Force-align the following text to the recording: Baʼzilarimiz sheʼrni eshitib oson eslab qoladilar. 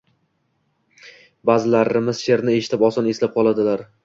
Baʼzilarimiz 1.49 2.23
sheʼrni 2.23 2.57
eshitib 2.63 2.89
oson 2.91 3.13
eslab 3.13 3.39
qoladilar. 3.39 3.87